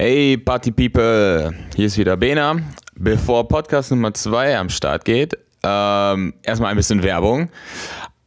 [0.00, 2.54] Hey Party People, hier ist wieder Bena.
[2.94, 7.48] Bevor Podcast Nummer 2 am Start geht, ähm, erstmal ein bisschen Werbung.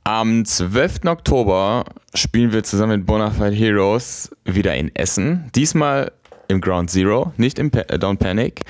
[0.04, 1.06] Am 12.
[1.06, 5.50] Oktober spielen wir zusammen mit Bonafide Heroes wieder in Essen.
[5.56, 6.12] Diesmal
[6.50, 8.64] im Ground Zero, nicht im pa äh, Don't Panic.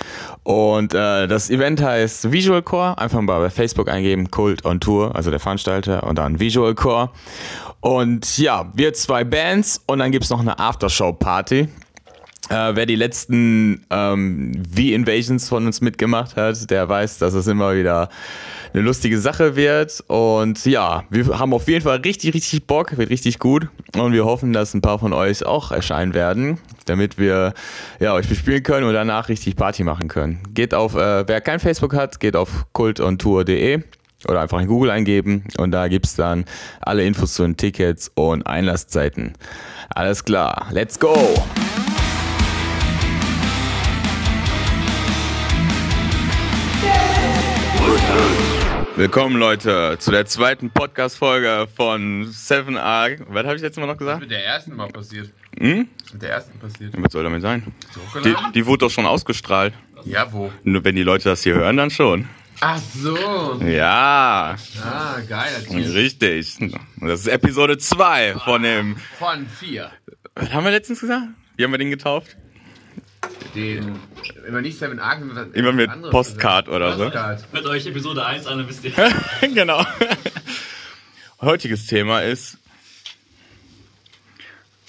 [0.44, 3.00] Und äh, das Event heißt Visual Core.
[3.00, 7.10] Einfach mal bei Facebook eingeben, Kult on Tour, also der Veranstalter, und dann Visual Core.
[7.80, 11.68] Und ja, wir zwei Bands und dann gibt es noch eine Aftershow-Party.
[12.50, 17.76] Äh, wer die letzten ähm, V-Invasions von uns mitgemacht hat, der weiß, dass es immer
[17.76, 18.09] wieder
[18.73, 20.04] eine lustige Sache wird.
[20.08, 23.67] Und ja, wir haben auf jeden Fall richtig, richtig Bock, wird richtig gut.
[23.95, 27.54] Und wir hoffen, dass ein paar von euch auch erscheinen werden, damit wir
[28.00, 30.39] ja, euch bespielen können und danach richtig Party machen können.
[30.53, 33.84] Geht auf, äh, wer kein Facebook hat, geht auf kultontour.de
[34.28, 36.45] oder einfach in Google eingeben und da gibt es dann
[36.80, 39.34] alle Infos zu den Tickets und Einlasszeiten.
[39.89, 41.16] Alles klar, let's go!
[48.95, 53.22] Willkommen Leute zu der zweiten Podcast-Folge von 7R.
[53.30, 54.17] Was habe ich jetzt mal noch gesagt?
[54.17, 55.31] ist mit der ersten mal passiert?
[55.58, 55.88] Hm?
[55.97, 56.94] Was ist mit der ersten passiert?
[56.97, 57.73] Was soll damit sein?
[58.23, 59.73] Die, die wurde doch schon ausgestrahlt.
[60.03, 60.52] Ja, wo?
[60.64, 62.28] Nur wenn die Leute das hier hören, dann schon.
[62.59, 63.59] Ach so.
[63.66, 65.52] Ja, Ah, geil.
[65.64, 65.94] natürlich.
[65.95, 66.58] richtig.
[67.00, 68.97] Das ist Episode 2 von dem.
[69.17, 69.89] Von vier.
[70.36, 71.28] Was haben wir letztens gesagt?
[71.56, 72.38] Wie haben wir den getauft?
[73.56, 74.00] Den,
[74.47, 76.75] immer nicht Seven Arc, sondern Immer mit was anderes Postcard gesagt.
[76.75, 77.03] oder so.
[77.06, 77.45] Postcard.
[77.52, 78.94] Hört euch Episode 1 an, dann wisst ihr.
[79.53, 79.86] genau.
[81.42, 82.58] Heutiges Thema ist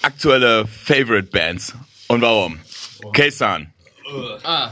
[0.01, 1.73] aktuelle Favorite Bands.
[2.07, 2.59] Und warum?
[3.13, 3.73] K-San.
[4.43, 4.71] Ah,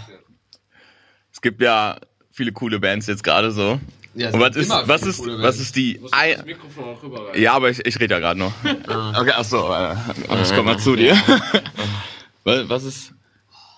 [1.33, 1.97] Es gibt ja
[2.31, 3.79] viele coole Bands jetzt gerade so.
[4.13, 5.99] Ja, Und was ist, was ist, was ist die.
[6.01, 7.37] Das Ei- Mikrofon auch rüber.
[7.37, 8.53] Ja, aber ich, ich rede ja gerade noch.
[8.63, 9.95] Okay, ach so, äh,
[10.43, 11.15] ich komm mal zu dir.
[12.43, 13.13] Was was ist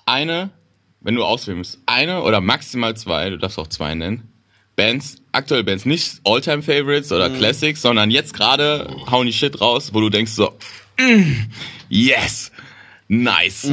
[0.06, 0.50] eine,
[1.02, 4.30] wenn du auswählen musst, eine oder maximal zwei, du darfst auch zwei nennen,
[4.76, 9.92] Bands, aktuelle Bands, nicht Alltime Favorites oder Classics, sondern jetzt gerade hauen die Shit raus,
[9.94, 10.52] wo du denkst so,
[11.00, 11.34] mm,
[11.90, 12.52] yes,
[13.08, 13.72] nice.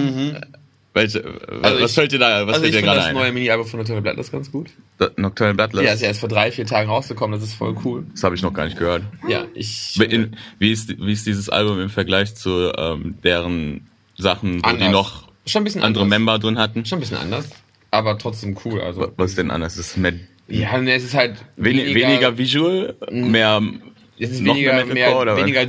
[0.92, 1.22] Welche,
[1.62, 3.14] Also was ich- fällt dir da, was Also fällt dir gerade das ein?
[3.14, 4.70] neue Mini-Album von Nocturnal Bloodless ganz gut.
[5.16, 5.84] Nocturnal Bloodlust?
[5.86, 8.04] Ja, ist ja erst vor drei, vier Tagen rausgekommen, das ist voll cool.
[8.12, 9.04] Das habe ich noch gar nicht gehört.
[9.28, 9.94] Ja, ich...
[9.98, 13.86] Wie- In, wie, ist, wie ist dieses Album im Vergleich zu ähm, deren
[14.18, 14.90] Sachen, wo die Anders.
[14.92, 16.18] noch schon ein bisschen andere anders.
[16.18, 16.84] Member drin hatten?
[16.84, 17.48] Schon ein bisschen anders,
[17.90, 18.80] aber trotzdem cool.
[18.80, 19.76] Also Was ist denn anders?
[19.76, 20.12] Ist es mehr,
[20.48, 23.62] Ja, ne, es ist halt wen, weniger, Visual, mehr
[24.22, 25.64] es ist weniger, mehr mehr, oder weniger,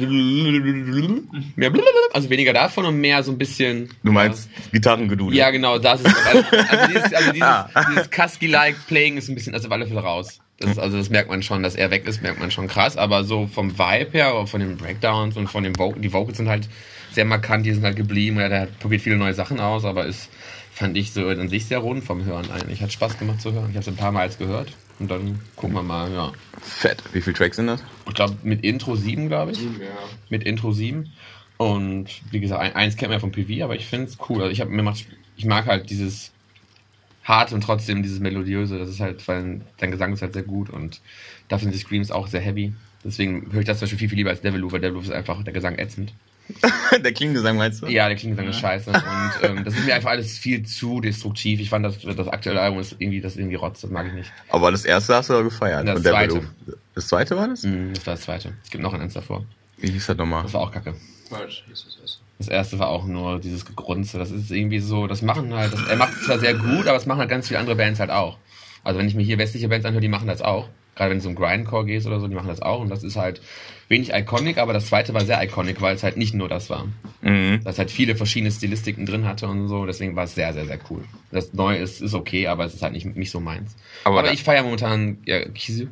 [1.55, 1.71] mehr,
[2.13, 3.89] also weniger davon und mehr so ein bisschen.
[4.03, 5.37] Du meinst Gitarrengedudel?
[5.37, 6.15] Ja, genau, das ist.
[6.27, 7.69] Also, also dieses, also dieses, Ah.
[7.89, 10.39] dieses Kasky-like Playing ist ein bisschen, also auf alle Fälle raus.
[10.59, 12.97] Das ist, also das merkt man schon, dass er weg ist, merkt man schon krass.
[12.97, 16.49] Aber so vom Vibe her, von den Breakdowns und von den Vocals, die Vocals sind
[16.49, 16.67] halt
[17.11, 18.37] sehr markant, die sind halt geblieben.
[18.39, 20.29] Er hat probiert viele neue Sachen aus, aber ist,
[20.73, 22.81] fand ich so an sich sehr rund vom Hören eigentlich.
[22.81, 23.65] Hat Spaß gemacht zu hören.
[23.69, 24.71] Ich habe es ein paar Mal jetzt gehört.
[24.99, 26.31] Und dann gucken wir mal, ja.
[26.61, 27.01] Fett.
[27.11, 27.83] Wie viele Tracks sind das?
[28.07, 29.59] Ich glaube, mit Intro 7, glaube ich.
[30.29, 31.11] Mit Intro 7.
[31.57, 34.41] Und wie gesagt, ein- eins kennt man ja vom PV, aber ich finde es cool.
[34.41, 35.05] Also ich, hab, mir macht,
[35.37, 36.31] ich mag halt dieses
[37.23, 38.77] harte und trotzdem dieses melodiöse.
[38.79, 41.01] Das ist halt, weil dein Gesang ist halt sehr gut und
[41.49, 42.73] dafür sind die Screams auch sehr heavy.
[43.03, 45.43] Deswegen höre ich das zum Beispiel viel, viel lieber als Deviloo, weil Deviloo ist einfach
[45.43, 46.13] der Gesang ätzend.
[47.03, 47.87] Der Klingengesang meinst du?
[47.87, 48.89] Ja, der Klingesang ist scheiße.
[48.91, 49.03] Und
[49.43, 51.59] ähm, das ist mir einfach alles viel zu destruktiv.
[51.59, 54.13] Ich fand, das, das aktuelle Album ist irgendwie, das ist irgendwie Rotz, das mag ich
[54.13, 54.31] nicht.
[54.49, 55.87] Aber das erste hast du doch gefeiert.
[55.87, 56.41] Das Und der zweite.
[56.95, 57.63] Das zweite war das?
[57.63, 58.53] Mm, Das war das zweite.
[58.63, 59.45] Es gibt noch eins davor.
[59.77, 60.43] Wie hieß das nochmal?
[60.43, 60.93] Das war auch kacke.
[61.29, 62.19] Falsch, hieß das.
[62.37, 64.17] Das erste war auch nur dieses Gegrunze.
[64.17, 66.97] Das ist irgendwie so, das machen halt, das, er macht es zwar sehr gut, aber
[66.97, 68.37] es machen halt ganz viele andere Bands halt auch.
[68.83, 70.67] Also wenn ich mir hier westliche Bands anhöre, die machen das auch.
[70.95, 72.81] Gerade wenn es um Grindcore geht oder so, die machen das auch.
[72.81, 73.41] Und das ist halt
[73.91, 76.87] wenig iconic, aber das zweite war sehr iconic, weil es halt nicht nur das war.
[77.21, 77.59] Mhm.
[77.63, 79.85] Das halt viele verschiedene Stilistiken drin hatte und so.
[79.85, 81.03] Deswegen war es sehr, sehr, sehr cool.
[81.31, 83.75] Das Neue ist, ist okay, aber es ist halt nicht, nicht so meins.
[84.03, 85.85] Aber Aber, ich feiere momentan ja, Kisu.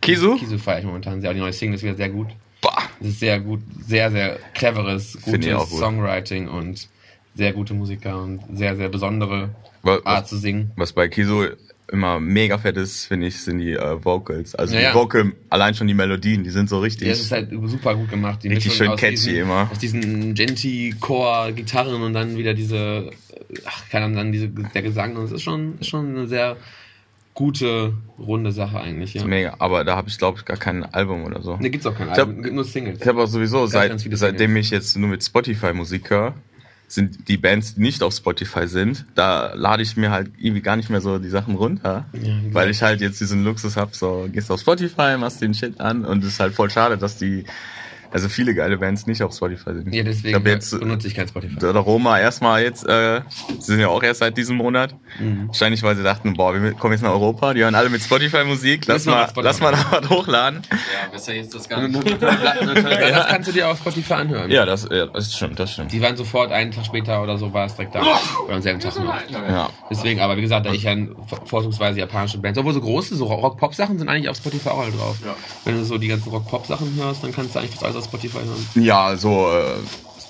[0.00, 0.36] Kisu?
[0.36, 1.32] Kisu feiere ich momentan sehr.
[1.32, 2.28] Die neue Single ist wieder sehr gut.
[2.60, 2.78] Boah.
[3.00, 5.78] Es ist sehr gut, sehr, sehr cleveres, gutes gut.
[5.78, 6.88] Songwriting und
[7.36, 9.50] sehr gute Musiker und sehr, sehr besondere
[9.82, 10.70] Wa- Art Was, zu singen.
[10.76, 11.46] was bei Kisu
[11.90, 14.54] immer mega fett ist, finde ich, sind die äh, Vocals.
[14.54, 14.94] Also Ja, die ja.
[14.94, 17.06] Vocal, allein schon die Melodien, die sind so richtig.
[17.06, 18.42] Ja, es ist halt super gut gemacht.
[18.42, 19.68] Die Richtig Mischung schön catchy diesen, immer.
[19.70, 23.10] Aus diesen Genty-Core-Gitarren und dann wieder diese,
[23.64, 25.16] ach, keine Ahnung, dann diese, der Gesang.
[25.16, 26.56] Und es ist schon, ist schon eine sehr
[27.34, 29.24] gute, runde Sache eigentlich, ja.
[29.24, 31.56] Mega, aber da habe ich glaube ich gar kein Album oder so.
[31.56, 33.00] Ne, gibt's auch kein Album, gibt nur Singles.
[33.00, 36.34] Ich habe auch sowieso, seit, ganz seitdem ich jetzt nur mit Spotify Musik höre,
[36.94, 40.76] sind die Bands, die nicht auf Spotify sind, da lade ich mir halt irgendwie gar
[40.76, 42.54] nicht mehr so die Sachen runter, Ja, gesagt.
[42.54, 46.04] weil ich halt jetzt diesen Luxus hab, so gehst auf Spotify, machst den Shit an
[46.04, 47.44] und es ist halt voll schade, dass die
[48.14, 49.92] also viele geile Bands nicht auf Spotify sind.
[49.92, 51.56] Ja, Ich deswegen hab jetzt benutze ich kein Spotify.
[51.56, 53.20] der Roma erstmal jetzt, äh,
[53.58, 54.94] sie sind ja auch erst seit diesem Monat.
[55.18, 55.48] Mhm.
[55.48, 58.86] Wahrscheinlich, weil sie dachten, boah, wir kommen jetzt nach Europa, die hören alle mit Spotify-Musik,
[58.86, 59.42] lass Müssen wir mal, Spotify.
[59.44, 60.62] lass mal da was hochladen.
[60.70, 62.18] Ja, besser jetzt das gar nicht.
[62.18, 62.74] Platte,
[63.10, 64.50] Das kannst du dir auf Spotify anhören.
[64.50, 65.92] Ja, das, ja, das stimmt, das stimmt.
[65.92, 68.02] Die waren sofort einen Tag später oder so, war es direkt da.
[68.46, 69.14] Oder am selben Tag noch.
[69.48, 69.68] Ja.
[69.90, 70.94] Deswegen, aber wie gesagt, da ich ja
[71.46, 75.16] vorzugsweise japanische Bands, obwohl so große, so Rock-Pop-Sachen sind eigentlich auf Spotify auch alle drauf.
[75.24, 75.34] Ja.
[75.64, 78.38] Wenn du so die ganzen Rock-Pop-Sachen hörst, dann kannst du eigentlich fast alles auf Spotify
[78.38, 78.68] hören.
[78.84, 79.74] Ja, so äh,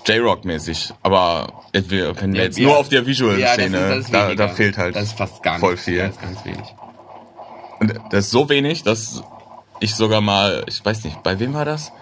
[0.06, 0.92] J-Rock-mäßig.
[1.02, 2.68] Aber jetzt, wir können Ja, jetzt ja.
[2.68, 3.78] nur auf der Visual-Szene.
[3.88, 4.94] das ist da, da fehlt halt.
[4.96, 5.96] Das ist fast gar voll viel.
[5.96, 6.74] Ja, Das ist ganz wenig.
[7.80, 9.22] Und das ist so wenig, dass
[9.80, 11.92] ich sogar mal, ich weiß nicht, bei wem war das?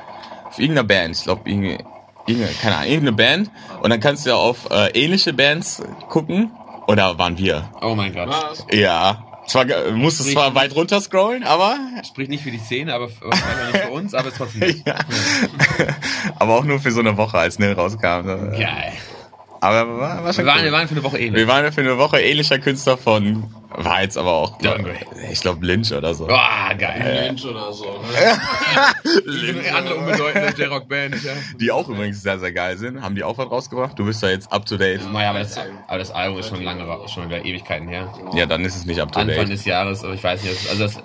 [0.46, 1.16] Auf irgendeiner Band.
[1.16, 1.84] Ich glaube, irgendeine,
[2.26, 3.50] irgendeine, keine Ahnung, irgendeine Band.
[3.82, 6.50] Und dann kannst du ja auf äh, ähnliche Bands gucken.
[6.88, 7.70] Oder waren wir?
[7.80, 8.28] Oh mein Gott.
[8.28, 8.66] Was?
[8.72, 9.24] Ja.
[9.47, 13.73] Zwar ge- musstest zwar weit runter scrollen, aber Spricht nicht für die Szene, aber wahrscheinlich
[13.73, 14.87] nicht für uns, aber ist trotzdem nicht.
[14.87, 14.97] ja.
[16.39, 18.27] aber auch nur für so eine Woche, als Nil rauskam.
[18.53, 18.93] Geil.
[19.61, 20.65] Aber war, war schon Wir waren, cool.
[20.65, 21.35] wir waren für eine Woche ähnlich.
[21.41, 24.98] Wir waren ja für eine Woche ähnlicher Künstler von, war jetzt aber auch, glaub, Downgrade.
[25.30, 26.26] ich glaube Lynch oder so.
[26.26, 27.26] Boah, geil.
[27.28, 27.84] Lynch oder so.
[27.84, 29.58] Ne?
[29.66, 31.32] Eine andere unbedeutende J-Rock-Band, ja.
[31.60, 33.02] Die auch übrigens sehr, sehr geil sind.
[33.02, 33.98] Haben die auch was rausgebracht?
[33.98, 35.00] Du bist da jetzt up to date.
[35.12, 38.12] Naja, aber das, aber das Album ist schon lange, schon wieder Ewigkeiten her.
[38.34, 39.48] Ja, dann ist es nicht up to Anfang date.
[39.50, 41.00] des Jahres, aber ich weiß nicht, also das,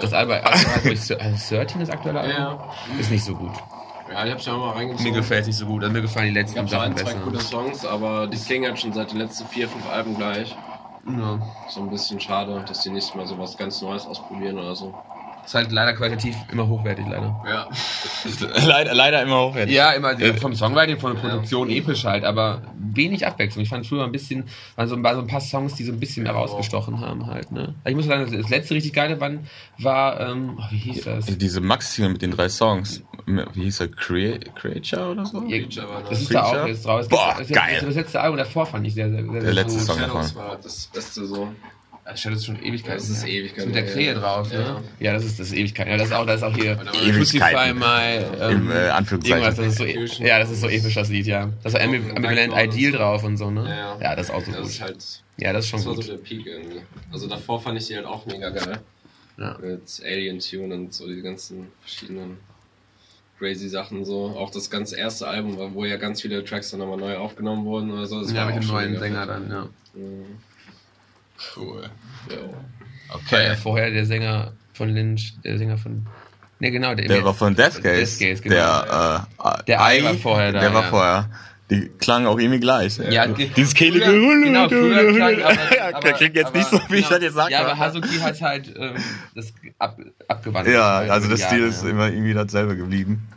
[0.00, 2.74] das Album, also 13 das aktuelle Album, Ja.
[2.98, 3.52] ist nicht so gut.
[4.12, 5.12] Ja, ich hab's ja auch mal Mir reingezogen.
[5.14, 7.18] gefällt es nicht so gut, also mir gefallen die letzten so Sachen ein, zwei besser.
[7.24, 10.56] coole Songs, aber die klingen halt schon seit den letzten vier, fünf Alben gleich.
[11.08, 11.40] Ja.
[11.68, 14.94] So ein bisschen schade, dass die nicht mal so was ganz Neues ausprobieren oder so.
[15.48, 17.42] Ist halt leider qualitativ immer hochwertig, leider.
[17.48, 17.70] Ja.
[18.66, 19.74] leider, leider immer hochwertig.
[19.74, 23.62] Ja, immer vom Songwriting, von der Produktion episch halt, aber wenig Abwechslung.
[23.62, 24.44] Ich fand früher ein bisschen,
[24.76, 27.50] waren so, waren so ein paar Songs, die so ein bisschen mehr rausgestochen haben halt,
[27.50, 27.74] ne.
[27.86, 29.30] Ich muss sagen, das letzte richtig geile war,
[29.78, 31.24] war ähm, oh, wie hieß das?
[31.24, 33.02] Diese Maxi mit den drei Songs.
[33.24, 33.88] Wie hieß er?
[33.88, 35.42] Crea Creature oder so?
[35.46, 36.10] Ja, das.
[36.10, 36.62] das ist da Feature?
[36.62, 37.08] auch jetzt draus.
[37.08, 37.80] Boah, das, geil.
[37.82, 39.86] Das letzte Album davor fand ich sehr, sehr, sehr, Der letzte gut.
[39.86, 40.50] Song Shadows davon.
[40.50, 41.48] war das Beste so.
[42.10, 42.96] Das ist schon Ewigkeit.
[42.96, 43.26] Das ist.
[43.26, 44.18] Ewigkeit Das Mit der Krähe ja.
[44.18, 44.58] drauf, Ja.
[44.58, 44.84] ne?
[44.98, 45.88] Ja, das ist, das ist Ewigkeit.
[45.88, 46.76] Ja, das ist auch, das ist auch hier.
[46.76, 49.42] Crucify My, ähm, Im äh, Anführungszeichen.
[49.44, 51.50] Irgendwas, das ist so, e- ja, das ist so episch, das Lied, ja.
[51.62, 53.64] Das war Ambi- Ambivalent Ideal drauf und so, ne?
[53.68, 53.98] Ja, ja.
[54.00, 54.70] Ja, das ist auch so Das gut.
[54.70, 56.10] ist halt, Ja, das ist schon das war so gut.
[56.10, 56.80] der Peak irgendwie.
[57.12, 58.78] Also davor fand ich die halt auch mega geil.
[59.36, 59.58] Ja.
[59.60, 62.38] Mit Alien Tune und so die ganzen verschiedenen
[63.38, 64.34] crazy Sachen so.
[64.36, 67.90] Auch das ganze erste Album, wo ja ganz viele Tracks dann nochmal neu aufgenommen wurden
[67.92, 68.20] oder so.
[68.22, 69.68] Das Ja, war mit dem neuen Sänger dann, ja.
[69.94, 70.24] Mhm.
[71.56, 71.88] Cool.
[72.30, 72.36] Ja.
[73.30, 76.06] War ja vorher der Sänger von Lynch, der Sänger von.
[76.60, 78.18] Ne, genau, der, Der war von Death Gaze.
[78.18, 78.54] Death Gaze, genau.
[78.56, 80.88] Der, äh, Der Ai, Ai war vorher da, Der war ja.
[80.88, 81.30] vorher.
[81.70, 82.96] Die klangen auch irgendwie gleich.
[83.10, 84.06] Ja, die- Dieses kehlige.
[84.06, 87.16] genau, früher klang, aber- aber- klingt jetzt nicht so, aber- wie ich genau.
[87.16, 87.52] das jetzt sage.
[87.52, 88.94] Ja, aber Hazuki hat halt ähm,
[89.34, 90.74] das ab, abgewandelt.
[90.74, 93.28] Ja, halt also das Stil ist immer irgendwie dasselbe geblieben.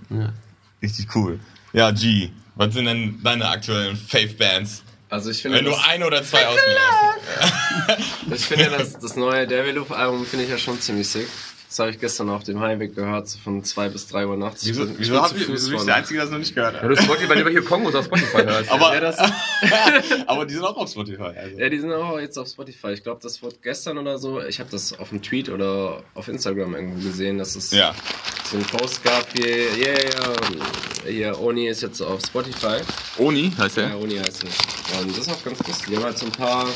[0.81, 1.39] Richtig cool.
[1.73, 4.83] Ja, G, was sind denn deine aktuellen Fave-Bands?
[5.11, 6.79] Also ich finde, Wenn du das, ein oder zwei auswählst.
[8.33, 11.27] ich finde das, das neue Deviloof Album finde ich ja schon ziemlich sick.
[11.67, 14.65] Das habe ich gestern auf dem Heimweg gehört, so von 2 bis 3 Uhr nachts.
[14.65, 16.75] Wieso, bin- ich wieso, hab wieso bin ich der Einzige, der das noch nicht gehört
[16.75, 16.89] Ja, hat?
[16.89, 18.69] du Spotify, weil du welche Kongos auf Spotify hörst.
[18.71, 19.17] Aber, Ja, das-
[20.27, 21.23] aber die sind auch auf Spotify.
[21.37, 21.57] Also.
[21.57, 22.91] Ja, die sind auch jetzt auf Spotify.
[22.91, 24.41] Ich glaube, das wurde gestern oder so.
[24.41, 27.95] Ich habe das auf dem Tweet oder auf Instagram irgendwo gesehen, dass es Ja.
[28.51, 30.35] So einen Post gab, wie, yeah, yeah,
[31.07, 32.81] hier, Oni ist jetzt auf Spotify.
[33.17, 33.99] Oni heißt Ja, der?
[33.99, 34.99] Oni heißt es.
[34.99, 35.87] Und das ist auch ganz lustig.
[35.87, 36.67] Die haben halt so ein paar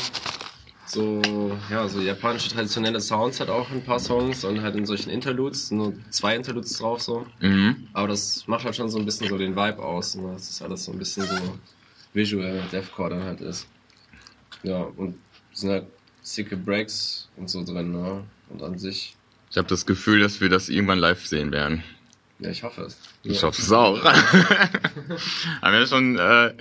[0.86, 1.20] so,
[1.68, 5.70] ja, so japanische traditionelle Sounds hat auch ein paar Songs und halt in solchen Interludes,
[5.70, 7.26] nur zwei Interludes drauf so.
[7.40, 7.88] Mhm.
[7.92, 10.14] Aber das macht halt schon so ein bisschen so den Vibe aus.
[10.14, 10.30] Ne?
[10.32, 11.36] Das ist alles so ein bisschen so
[12.14, 13.66] visual, Deathcore dann halt ist.
[14.62, 15.16] Ja, und
[15.52, 15.86] sind halt
[16.22, 18.24] sicke Breaks und so drin, ne?
[18.48, 19.14] Und an sich,
[19.56, 21.82] Ich habe das Gefühl, dass wir das irgendwann live sehen werden.
[22.40, 22.98] ja, ich hoffe es.
[23.22, 23.48] Ich ja.
[23.48, 24.04] hoffe es auch.
[25.62, 26.52] haben ja schon äh,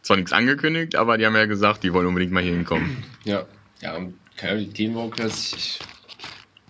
[0.00, 3.04] zwar nichts angekündigt, aber die haben ja gesagt, die wollen unbedingt mal hier hinkommen.
[3.24, 3.44] Ja,
[3.82, 5.78] ja, und die Teen Vocals, ich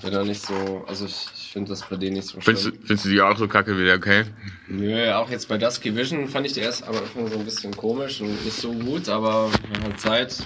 [0.03, 2.79] bin da nicht so, also ich, ich finde das bei denen nicht so Findest schlimm.
[2.85, 4.25] findest du die auch so kacke wie der okay?
[4.67, 7.71] Nö, auch jetzt bei Dusky Vision fand ich die erst am Anfang so ein bisschen
[7.77, 10.45] komisch und nicht so gut, aber nach einer Zeit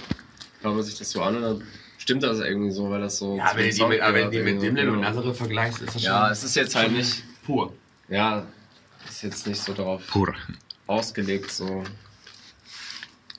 [0.60, 1.62] hört man sich das so an und dann
[2.06, 3.36] stimmt das irgendwie so, weil das so.
[3.36, 4.62] Ja, wenn die mit, aber wenn die mit.
[4.62, 5.00] Dimlen und.
[5.00, 7.74] Nazareth vergleichst, ist das schon Ja, es ist jetzt halt nicht, pur.
[8.08, 8.46] ja,
[9.08, 10.32] ist jetzt nicht so darauf Pur.
[10.86, 11.82] ausgelegt, so.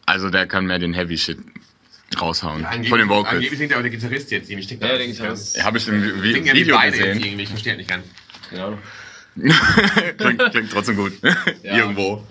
[0.06, 1.40] Also der kann mehr den Heavy Shit
[2.20, 2.66] raushauen.
[2.66, 3.36] Angeblich- Von den Vocals.
[3.36, 4.52] Angeblich singt ja auch der Gitarrist jetzt.
[4.64, 5.56] Steckt da Ja, der Gitarrist.
[5.58, 6.22] Ja, Habe ich im.
[6.24, 7.20] Vi Singen ja Video gesehen.
[7.22, 8.06] irgendwie, ich verstehe nicht ganz.
[8.52, 8.78] Ja.
[10.18, 11.14] klingt, klingt trotzdem gut.
[11.64, 11.78] Ja.
[11.78, 12.26] Irgendwo.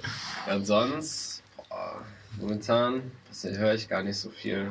[0.46, 2.04] Ja, sonst, boah,
[2.40, 4.70] momentan das höre ich gar nicht so viel.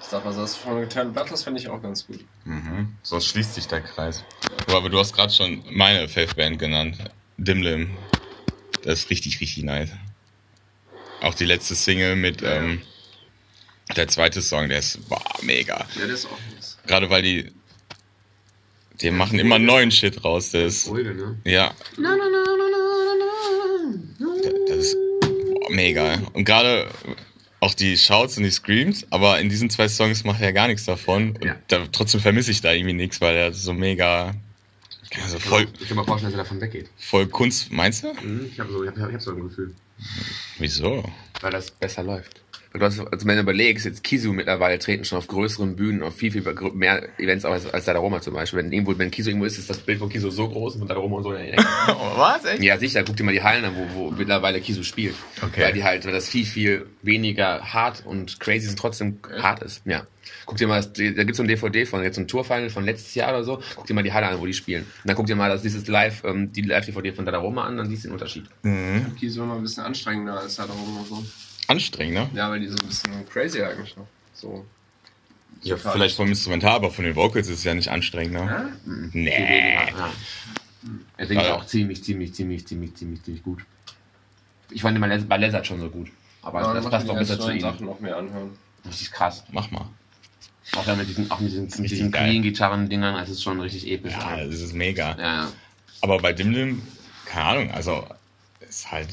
[0.00, 2.24] Ich sag mal, das von Return Butlers finde ich auch ganz gut.
[2.44, 2.96] Mhm.
[3.02, 4.24] So schließt sich der Kreis.
[4.68, 6.98] Aber du hast gerade schon meine Fave-Band genannt.
[7.36, 7.96] Dimlim.
[8.84, 9.90] Das ist richtig, richtig nice.
[11.20, 12.80] Auch die letzte Single mit, ähm,
[13.96, 15.86] der zweite Song, der ist boah, mega.
[15.94, 16.78] Ja, das ist auch nice.
[16.86, 17.52] Gerade weil die,
[19.00, 20.50] die machen immer neuen Shit raus.
[20.50, 21.38] Das ist, Ruhige, ne?
[21.44, 21.72] ja.
[24.68, 26.18] Das ist boah, mega.
[26.34, 26.88] Und gerade
[27.60, 30.84] auch die Shouts und die Screams, aber in diesen zwei Songs macht er gar nichts
[30.84, 31.32] davon.
[31.36, 31.56] Und Ja.
[31.68, 34.34] da, trotzdem vermisse ich da irgendwie nichts, weil er so mega,
[35.22, 36.88] also voll, Ich kann mir vorstellen, dass er davon weggeht.
[36.98, 38.12] voll Kunst, meinst du?
[38.14, 39.74] Mhm, Ich habe so, ich hab, ich hab so ein Gefühl.
[40.58, 41.04] Wieso?
[41.40, 42.40] Weil das besser läuft.
[42.78, 46.14] Du hast, also wenn du überlegst, jetzt Kisu mittlerweile treten schon auf größeren Bühnen, auf
[46.14, 46.42] viel, viel
[46.74, 48.60] mehr Events als, als Dadaroma zum Beispiel.
[48.60, 50.88] Wenn irgendwo, wenn Kisu irgendwo ist, ist das Bild von Kisu so groß und von
[50.88, 51.34] Dadaroma und so.
[51.34, 51.56] Ja,
[52.16, 52.44] Was?
[52.44, 52.62] Echt?
[52.62, 55.14] ja, sicher, guck dir mal die Hallen an, wo, wo mittlerweile Kisu spielt.
[55.42, 55.62] Okay.
[55.62, 59.82] Weil die halt, weil das viel, viel weniger hart und crazy ist trotzdem hart ist.
[59.84, 60.06] Ja.
[60.46, 62.84] Guck dir mal, das, da gibt's so ein DVD von, jetzt so ein Tourfinal von
[62.84, 63.62] letztes Jahr oder so.
[63.76, 64.82] Guck dir mal die Halle an, wo die spielen.
[64.82, 67.88] Und dann guck dir mal das, dieses Live, ähm, die Live-DVD von Dadaroma an, dann
[67.88, 68.44] siehst du den Unterschied.
[69.18, 71.24] Kies immer ein bisschen anstrengender als da oben und so.
[71.68, 72.30] Anstrengend, ne?
[72.34, 74.06] Ja, weil die so ein bisschen crazy eigentlich noch.
[74.34, 74.64] So.
[75.62, 78.72] Ja, vielleicht vom Instrumental, aber von den Vocals ist es ja nicht anstrengend, ne?
[79.12, 79.74] Nee.
[79.74, 80.10] Ja.
[81.16, 81.54] Er singt Ja.
[81.54, 83.64] auch ziemlich, ziemlich, ziemlich, ziemlich, ziemlich, ziemlich gut.
[84.70, 86.10] Ich fand ihn bei Lizard schon so gut.
[86.42, 87.60] Aber Ja, das passt doch besser zu ihm.
[87.60, 88.56] Sachen noch mehr anhören.
[88.86, 89.44] Richtig krass.
[89.50, 89.86] Mach mal.
[90.76, 92.12] Auch mit diesen, auch mit diesen, mit diesen.
[92.12, 94.12] Clean-Gitarren-Dingern, das ist schon richtig episch.
[94.12, 95.16] Ja, Ja, das ist mega.
[95.18, 95.34] ja.
[95.44, 95.52] ja.
[96.00, 96.82] Aber bei Dimdim,
[97.24, 98.06] keine Ahnung, also
[98.60, 99.08] ist halt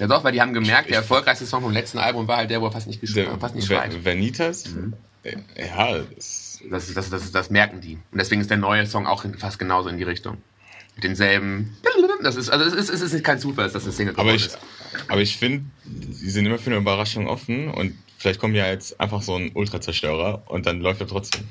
[0.00, 2.60] Ja doch, weil die haben gemerkt, der erfolgreichste Song vom letzten Album war halt der,
[2.60, 3.68] wo er fast nicht, gesch- der fast nicht.
[3.70, 4.64] Vanitas.
[4.70, 4.94] Mhm.
[5.22, 7.94] äh, Ja, das, Das, das, das, das merken die.
[8.10, 10.38] Und deswegen ist der neue Song auch fast genauso in die Richtung.
[10.96, 11.76] Mit denselben.
[12.22, 14.44] Das ist, also es ist, es ist kein Zufall, dass das eine Single aber ich,
[14.44, 14.58] ist.
[15.08, 19.00] aber ich finde, die sind immer für eine Überraschung offen und vielleicht kommt ja jetzt
[19.00, 21.48] einfach so ein Ultrazerstörer und dann läuft er trotzdem.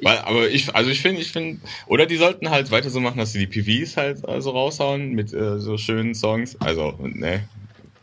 [0.00, 3.18] Weil, aber ich, also ich finde, ich finde, oder die sollten halt weiter so machen,
[3.18, 7.48] dass sie die PVs halt äh, so raushauen mit äh, so schönen Songs, also, ne,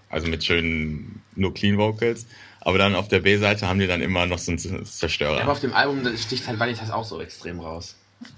[0.10, 2.28] also mit schönen, nur Clean Vocals,
[2.62, 5.38] aber dann auf der B-Seite haben die dann immer noch so einen Zerstörer.
[5.38, 7.96] Ja, aber auf dem Album das sticht halt Vanitas auch so extrem raus.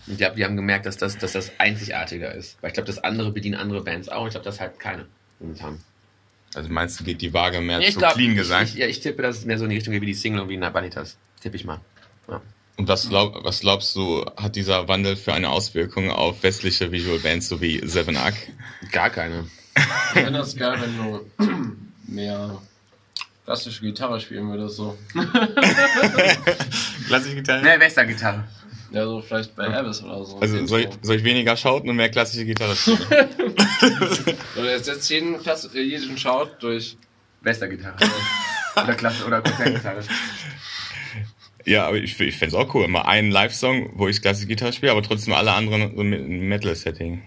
[0.08, 2.58] Und die, hab- die haben gemerkt, dass das, dass das einzigartiger ist.
[2.62, 4.26] Weil ich glaube, das andere bedienen andere Bands auch.
[4.26, 5.06] Ich glaube, das halt keine
[5.40, 5.80] momentan.
[6.56, 8.70] Also meinst du, geht die Waage mehr ich zu glaub, Clean ich, gesagt?
[8.70, 10.42] ich, ja, ich tippe, dass es mehr so in die Richtung geht wie die Single
[10.42, 11.18] und wie na Vanitas.
[11.42, 11.80] Tippe ich mal.
[12.28, 12.42] Ja.
[12.78, 17.18] Und was, glaub, was glaubst du, hat dieser Wandel für eine Auswirkung auf westliche Visual
[17.20, 18.36] Bands sowie Seven Arc?
[18.92, 19.46] Gar keine.
[19.76, 19.84] Ich
[20.22, 21.26] finde das geil, wenn du
[22.08, 22.62] mehr
[23.46, 24.76] klassische Gitarre spielen würdest.
[24.76, 24.98] So.
[27.08, 27.64] Klassische Gitarre?
[27.64, 28.44] Ne, Western-Gitarre.
[28.92, 30.38] Ja, so vielleicht bei Abyss oder so.
[30.40, 33.00] Also soll ich, soll ich weniger schauten und mehr klassische Gitarre spielen?
[34.56, 36.98] So, jetzt setzt jeden, Klasse, äh, jeden Shout durch.
[37.42, 37.98] Western-Gitarre.
[38.76, 40.02] oder Klasse oder Konzertgitarre.
[41.68, 42.88] ja, aber ich, ich fände es auch cool.
[42.88, 46.48] Mal einen Live-Song, wo ich klassische Gitarre spiele, aber trotzdem alle anderen so mit einem
[46.48, 47.22] Metal-Setting.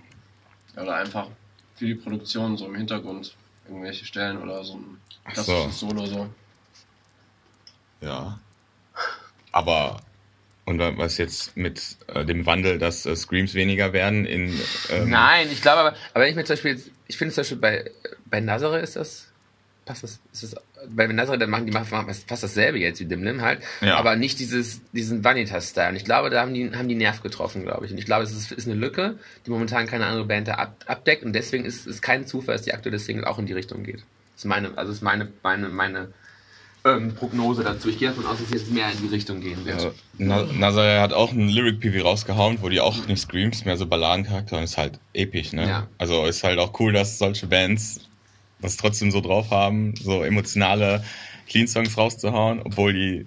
[0.77, 1.29] Oder einfach
[1.77, 3.37] für die Produktion so im Hintergrund
[3.69, 5.43] irgendwelche Stellen oder so ein Ach so.
[5.43, 6.31] klassisches Solo so.
[8.01, 8.41] Ja.
[9.53, 10.01] Aber,
[10.65, 14.59] und was jetzt mit äh, dem Wandel, dass äh, Screams weniger werden in...
[14.89, 17.43] Ähm, Nein, ich glaube aber, aber wenn ich mir zum Beispiel jetzt, ich finde zum
[17.43, 17.91] Beispiel bei,
[18.25, 19.30] bei Nazare ist das,
[19.85, 20.57] passt das, ist das,
[20.89, 23.97] bei Nazare, dann machen die machen fast dasselbe jetzt wie Dimlim halt, Ja.
[23.97, 25.91] aber nicht dieses, diesen Vanitas-Style.
[25.91, 27.93] Und ich glaube, da haben die, haben die Nerv getroffen, glaube ich.
[27.93, 30.77] Und ich glaube, es ist, ist eine Lücke, die momentan keine andere Band da ab,
[30.87, 33.83] abdeckt und deswegen ist es kein Zufall, dass die aktuelle Single auch in die Richtung
[33.83, 33.97] geht.
[34.35, 36.09] Das ist meine, also ist meine, meine, meine,
[36.83, 37.91] ähm, Prognose dazu.
[37.91, 39.83] Ich gehe davon aus, dass es jetzt mehr in die Richtung gehen wird.
[39.83, 43.85] Ja, Na- Nazaré hat auch ein Lyric-PV rausgehauen, wo die auch nicht Screams, mehr so
[43.87, 45.69] Balladencharakter und ist halt episch, ne?
[45.69, 45.87] Ja.
[45.99, 48.01] Also ist halt auch cool, dass solche Bands
[48.63, 51.05] das trotzdem so drauf haben, so emotionale
[51.49, 53.27] Clean-Songs rauszuhauen, obwohl die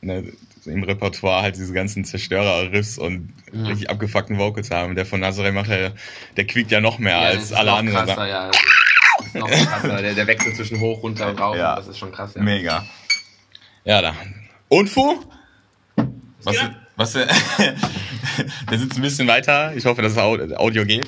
[0.00, 0.24] ne,
[0.64, 3.66] im Repertoire halt diese ganzen Zerstörer-Riffs und Ja.
[3.66, 4.94] richtig abgefuckten Vocals haben.
[4.94, 5.90] Der von Nazaré macht ja,
[6.36, 8.06] der quiekt ja noch mehr Ja, als alle anderen.
[8.06, 8.46] Krasser, ja.
[8.48, 10.02] Das ist noch krasser.
[10.02, 11.76] Der, der Wechsel zwischen hoch, runter und rauf, Ja.
[11.76, 12.34] das ist schon krass.
[12.34, 12.42] Ja.
[12.42, 12.84] Mega.
[13.84, 14.14] Ja, da.
[14.68, 15.20] Und Fu?
[16.44, 16.56] Was,
[16.96, 17.28] was, der
[18.78, 19.74] sitzt ein bisschen weiter.
[19.76, 21.06] Ich hoffe, dass das Au- Audio geht.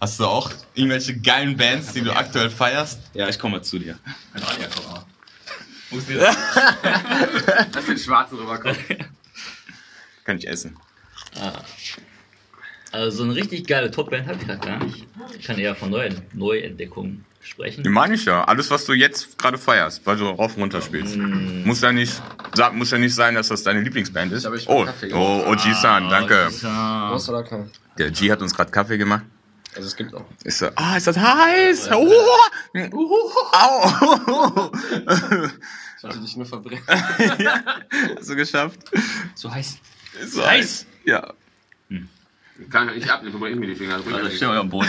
[0.00, 3.00] Hast du auch irgendwelche geilen Bands, die du aktuell feierst?
[3.14, 3.98] Ja, ich komme mal zu dir.
[7.72, 8.76] Das sind schwarze rüberkommen.
[10.24, 10.76] Kann ich essen.
[12.92, 15.06] Also so eine richtig geile Topband habe ich gerade gar nicht.
[15.38, 17.82] Ich kann eher von neuen Neuentdeckungen sprechen.
[17.84, 18.44] Die meine ich ja.
[18.44, 21.16] Alles, was du jetzt gerade feierst, weil du rauf und runter spielst.
[21.16, 22.20] Muss ja nicht,
[22.54, 24.44] sag, muss ja nicht sein, dass das deine Lieblingsband ist.
[24.44, 25.44] hab ich Oh, Kaffee oh.
[25.46, 26.48] OG-San, danke.
[26.64, 27.70] Ah, Groß oder klein?
[27.98, 29.22] Der G hat uns gerade Kaffee gemacht.
[29.76, 30.24] Also es gibt auch.
[30.44, 31.90] Ist so, ah, ist das heiß?
[31.92, 32.12] Oh,
[33.52, 34.70] au.
[35.96, 36.84] Ich wollte dich nur verbrennen.
[38.16, 38.78] Hast du geschafft?
[39.34, 39.78] so heiß.
[40.22, 40.86] Ist so Heiß.
[41.04, 41.32] Ja.
[42.70, 43.94] Kann ich ab, ich verbreche mir die Finger.
[43.96, 44.40] Also ja nichts.
[44.42, 44.88] mal am Boden.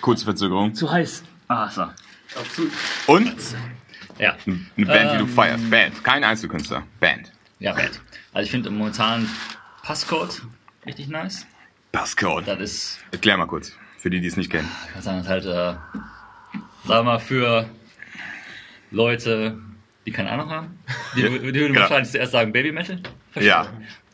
[0.00, 0.74] Kurze Verzögerung.
[0.74, 1.22] Zu heiß.
[1.48, 1.86] Ah, so.
[3.06, 3.34] Und
[4.18, 4.36] Ja.
[4.46, 5.28] eine Band, die du Ähm.
[5.28, 5.70] feierst.
[5.70, 6.84] Band, kein Einzelkünstler.
[7.00, 7.32] Band.
[7.58, 8.00] Ja, Band.
[8.32, 9.28] Also ich finde momentan
[9.82, 10.42] Passcode
[10.86, 11.46] richtig nice.
[11.94, 12.46] Passcode.
[12.48, 14.68] Das ist, Erklär mal kurz, für die, die es nicht kennen.
[14.86, 15.78] ich kann sagen, das ist halt, äh, sagen
[16.88, 17.68] wir mal, für
[18.90, 19.58] Leute,
[20.06, 20.78] die keine Ahnung haben.
[21.16, 21.80] Die, die würden Genau.
[21.80, 23.00] wahrscheinlich zuerst sagen Baby Metal.
[23.36, 23.66] Ja.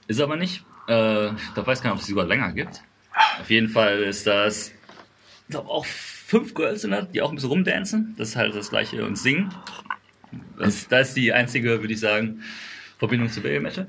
[0.06, 0.64] Ist aber nicht.
[0.88, 2.82] Äh, ich glaub, weiß gar nicht, ob es sogar länger gibt.
[3.40, 7.34] Auf jeden Fall ist das, ich glaube auch fünf Girls sind das, die auch ein
[7.34, 8.14] bisschen rumdancen.
[8.16, 9.52] Das ist halt das gleiche und singen.
[10.58, 12.42] Das, das ist die einzige, würde ich sagen,
[13.00, 13.88] Verbindung zu Baby Metal.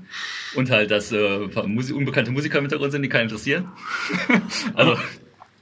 [0.55, 3.69] Und halt, dass äh, Musi unbekannte Musiker im Hintergrund sind, die keinen interessieren.
[4.73, 4.97] also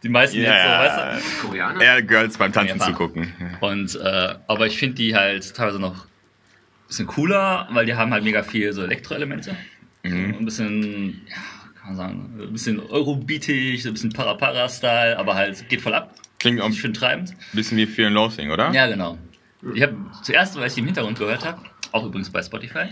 [0.02, 1.02] die meisten jetzt so, weißt du.
[1.02, 1.82] Ja, Koreaner?
[1.82, 2.98] eher Girls beim Tanzen Ja, zu war.
[2.98, 3.34] gucken.
[3.60, 8.14] Und, äh, aber ich finde die halt teilweise noch ein bisschen cooler, weil die haben
[8.14, 9.58] halt mega viel so Elektroelemente.
[10.04, 10.34] Mhm.
[10.34, 11.36] So Ein bisschen, ja,
[11.82, 16.14] kann man sagen, ein bisschen Eurobeatig, ein bisschen Para-Para-Style, aber halt geht voll ab.
[16.40, 17.34] Klingt auch finde treibend.
[17.54, 18.72] bisschen wie Fear and Loathing, oder?
[18.72, 19.18] Ja, genau.
[19.74, 22.86] Ich habe zuerst, weil ich die im Hintergrund gehört habe, auch übrigens bei Spotify,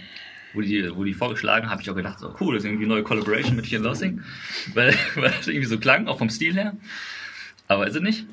[0.53, 2.95] wo die, wo die vorgeschlagen habe ich auch gedacht, so cool, das ist irgendwie eine
[2.95, 4.21] neue Collaboration mit and Loathing,
[4.73, 6.75] weil, weil das irgendwie so klang, auch vom Stil her.
[7.67, 8.25] Aber ist es nicht.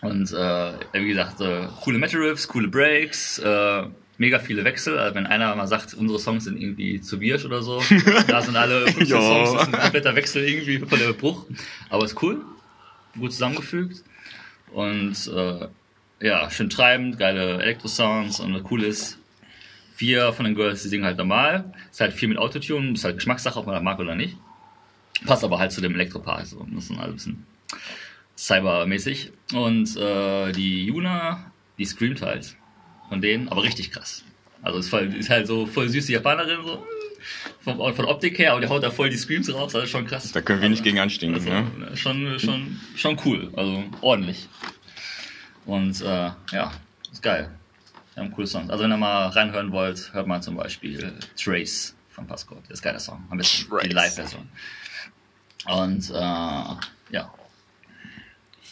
[0.00, 3.84] Und äh, wie gesagt, äh, coole Metal Riffs, coole Breaks, äh,
[4.18, 4.98] mega viele Wechsel.
[4.98, 7.82] Also wenn einer mal sagt, unsere Songs sind irgendwie zu wirsch oder so,
[8.28, 9.20] da sind alle 15 Ja.
[9.20, 11.46] Songs, das ist ein kompletter Wechsel irgendwie von der Bruch.
[11.88, 12.42] Aber ist cool,
[13.18, 14.02] gut zusammengefügt.
[14.72, 15.68] Und äh,
[16.20, 19.18] ja, schön treibend, geile Elektro-Sounds und das cool ist,
[19.94, 21.72] vier von den Girls, die singen halt normal.
[21.90, 24.36] Ist halt viel mit Autotune, ist halt Geschmackssache, ob man das mag oder nicht.
[25.24, 26.46] Passt aber halt zu dem Elektropart.
[26.46, 26.66] So.
[26.74, 27.46] Das ist halt ein bisschen
[28.36, 29.30] cybermäßig.
[29.52, 32.56] Und äh, die Yuna, die screamt halt
[33.08, 34.24] von denen, aber richtig krass.
[34.62, 36.84] Also ist, voll, ist halt so voll süße Japanerin, so.
[37.60, 40.06] Von, von Optik her, aber die haut da voll die Screams raus, das ist schon
[40.06, 40.30] krass.
[40.32, 41.96] Da können wir nicht gegen anstinken, Also, ne?
[41.96, 44.46] schon, schon, schon cool, also ordentlich.
[45.64, 46.72] Und äh, ja,
[47.10, 47.50] ist geil.
[48.14, 48.70] Wir haben coole Songs.
[48.70, 52.62] Also wenn ihr mal reinhören wollt, hört mal zum Beispiel Trace von Passcode.
[52.68, 53.24] Das ist ein geiler Song.
[53.30, 53.82] Am besten Trace.
[53.82, 54.48] die Live-Version.
[55.66, 56.14] Und äh,
[57.14, 57.34] ja.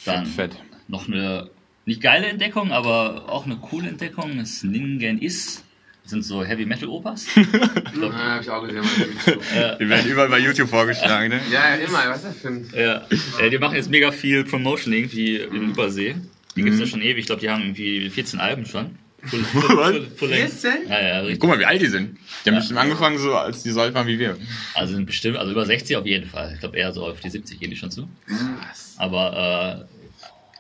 [0.05, 0.57] Dann Fett.
[0.89, 1.51] noch eine
[1.85, 5.65] nicht geile Entdeckung, aber auch eine coole Entdeckung ist Ningen Is.
[6.03, 7.27] Das sind so Heavy Metal Opas.
[7.37, 8.83] Ich glaub, Ja, hab ich auch gesehen.
[8.83, 9.77] Mann.
[9.81, 11.41] Die werden überall bei YouTube vorgeschlagen, ne?
[11.51, 11.99] ja, immer.
[12.09, 12.69] Was ist das für ein...
[12.75, 13.03] Ja,
[13.41, 16.17] äh, die machen jetzt mega viel Promotion irgendwie im Übersee.
[16.57, 17.19] Die gibt's ja schon ewig.
[17.19, 18.99] Ich glaube, die haben irgendwie 14 Alben schon.
[19.25, 20.53] Full, full, full, full length.
[20.61, 20.89] 14?
[20.89, 21.39] Ja, ja, richtig.
[21.41, 22.19] Guck mal, wie alt die sind.
[22.45, 22.61] Die haben Ja.
[22.61, 24.37] bestimmt angefangen so, als die so alt waren wie wir.
[24.75, 26.53] Also sind bestimmt, also über 60 auf jeden Fall.
[26.55, 28.09] Ich glaube eher so auf die 70 gehen die schon zu.
[28.99, 29.87] Aber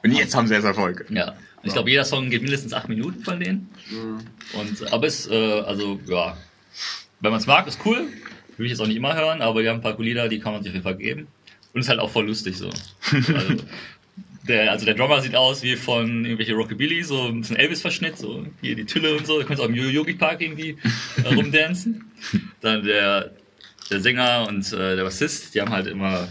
[0.03, 1.07] Und jetzt haben sie erst Erfolg.
[1.11, 3.69] äh, ja, ich glaube jeder Song geht mindestens 8 Minuten von denen.
[4.53, 6.37] Und aber es, äh, also ja,
[7.21, 8.07] wenn man es mag, ist cool.
[8.57, 10.39] Würde ich jetzt auch nicht immer hören, aber die haben ein paar coole Lieder, die
[10.39, 11.27] kann man sich auf jeden Fall geben.
[11.73, 12.69] Und ist halt auch voll lustig so.
[13.13, 13.57] Also,
[14.49, 18.45] der, also der Drummer sieht aus wie von irgendwelche Rockabilly, so ein bisschen Elvis-Verschnitt, so
[18.61, 19.39] hier die Tülle und so.
[19.39, 20.77] Da könntest du auch im Yogi Park irgendwie
[21.25, 22.11] äh, rumdancen.
[22.61, 23.31] Dann der,
[23.91, 26.29] der Sänger und äh, der Bassist, die haben halt immer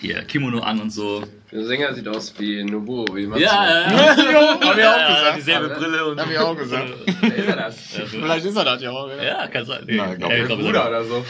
[0.00, 1.24] hier Kimono an und so.
[1.52, 5.36] Der Sänger sieht aus wie Nobuo, wie man Ja, ja, Hab ich auch ja, gesagt.
[5.38, 6.32] dieselbe Brille und Hab so.
[6.32, 6.88] ich auch gesagt.
[7.20, 7.76] Wer ist er das?
[8.10, 9.08] Vielleicht ist er das ja auch.
[9.08, 9.22] Ja.
[9.22, 9.84] Ja, kann sein.
[9.86, 11.24] Nee, Na, glaub ja, glaub, Bruder oder so.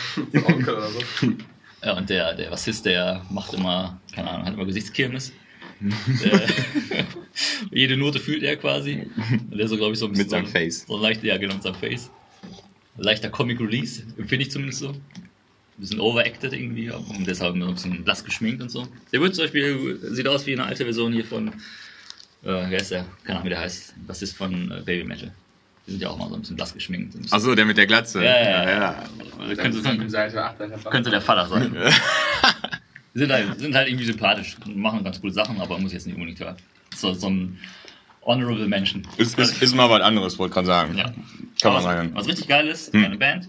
[0.46, 1.00] Onkel oder so.
[1.84, 5.32] Ja, und der, der Bassist, der macht immer, keine Ahnung, hat immer Gesichtskirmes.
[6.22, 6.42] Der,
[7.70, 9.06] jede Note fühlt er quasi.
[9.50, 10.84] Und der so, glaube ich, so ein Mit seinem so, Face.
[10.86, 12.10] So leicht, ja, genau, mit seinem Face.
[12.96, 14.90] Leichter Comic Release, empfinde ich zumindest so.
[14.90, 15.00] Ein
[15.78, 18.86] bisschen overacted irgendwie, aber- und deshalb ein bisschen blass geschminkt und so.
[19.12, 21.52] Der wird zum Beispiel, sieht aus wie eine alte Version hier von, äh,
[22.44, 23.04] wer ist der?
[23.24, 23.94] Keine Ahnung, wie der heißt.
[24.06, 25.32] Bassist von äh, Baby Metal.
[25.86, 27.12] Die sind ja auch mal so ein bisschen blass geschminkt.
[27.20, 28.22] Bisschen- Achso, der mit der Glatze.
[28.24, 28.70] ja, ja, ja.
[28.70, 29.04] ja.
[29.40, 30.90] Also könnte, könnte, Seite 8, Seite 8.
[30.90, 31.76] könnte der Vater sein.
[33.14, 36.16] Sind halt, sind halt irgendwie sympathisch und machen ganz coole Sachen, aber muss jetzt nicht
[36.16, 36.56] unbedingt hören.
[36.96, 37.58] So, so ein
[38.22, 39.06] honorable Menschen.
[39.16, 40.96] Ist, ist, ist mal was anderes, wollte gerade sagen.
[40.96, 41.04] Ja.
[41.04, 42.10] Kann man was, sagen.
[42.14, 43.02] was richtig geil ist, Hm.
[43.02, 43.48] keine Band,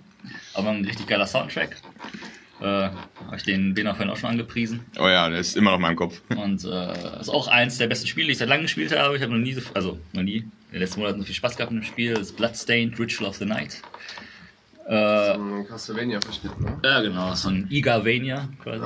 [0.53, 1.77] aber ein richtig geiler Soundtrack.
[2.61, 2.93] Äh, Habe
[3.35, 4.79] ich den Bena vorhin auch schon angepriesen.
[4.97, 6.21] Oh ja, der ist immer noch in meinem Kopf.
[6.29, 9.15] Und äh, ist auch eins der besten Spiele, die ich seit langem gespielt habe.
[9.17, 11.57] Ich habe noch nie so, also noch nie, in den letzten Monaten so viel Spaß
[11.57, 12.13] gehabt mit dem Spiel.
[12.13, 13.81] Das ist Bloodstained Ritual of the Night.
[14.87, 16.77] Äh, Ein Castlevania verschnitten, ne?
[16.83, 18.85] ja, genau, so ein Igavania quasi.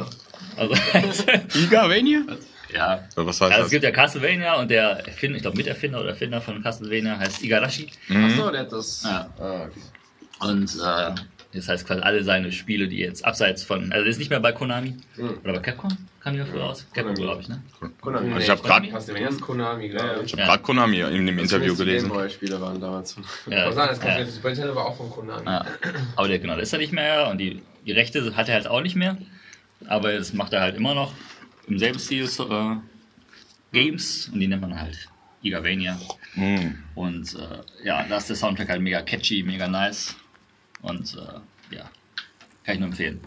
[0.56, 0.74] Also,
[1.60, 2.22] Igavania?
[2.74, 6.00] ja, So, was heißt Also es gibt ja Castlevania und der Erfinder, ich glaube Miterfinder
[6.00, 7.90] oder Erfinder von Castlevania heißt Igarashi.
[8.08, 8.26] Mhm.
[8.26, 9.04] Achso, der hat das.
[9.04, 9.30] Ja.
[9.40, 9.82] Ah, okay.
[10.40, 11.16] Und äh,
[11.54, 14.52] das heißt quasi alle seine Spiele, die jetzt abseits von, also ist nicht mehr bei
[14.52, 15.38] Konami Mhm.
[15.44, 15.90] oder bei Capcom,
[16.22, 16.86] kam die ja früher aus?
[16.94, 17.62] Capcom glaube ich, ne?
[18.02, 18.28] Konami.
[18.34, 18.88] Also ich habe gerade
[19.40, 20.26] Konami, glaube ich.
[20.28, 20.46] ich hab Ja.
[20.46, 22.10] grad Konami in dem Interview gelesen.
[22.10, 23.16] Gameboy-Spiele waren damals.
[23.50, 25.46] Ja, Was sagen, das ja, Super Nintendo war auch von Konami.
[25.46, 25.66] ja.
[26.16, 28.68] Aber der, genau, der ist er nicht mehr und die, die Rechte hat er halt
[28.68, 29.18] auch nicht mehr.
[29.88, 31.14] Aber das macht er halt immer noch
[31.68, 32.28] im selben Stil.
[32.28, 32.76] So, äh,
[33.72, 34.98] Games und die nennt man halt
[35.42, 35.98] Igavania.
[36.36, 36.72] Mm.
[36.96, 40.16] Und äh, ja, da ist der Soundtrack halt mega catchy, mega nice.
[40.82, 41.90] Und äh, ja,
[42.64, 43.20] kann ich nur empfehlen.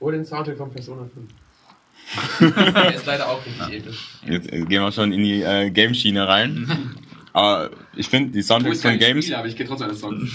[0.00, 2.54] Oder den Soundtrack von Persona 5.
[2.56, 4.08] Der ist leider auch richtig episch.
[4.24, 6.96] Jetzt äh, gehen wir schon in die äh, Game-Schiene rein.
[7.32, 10.30] Aber ich finde die Soundtracks von Games, Spiel, aber ich kenne trotzdem Songs.